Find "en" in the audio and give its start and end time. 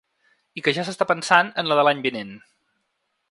1.63-1.71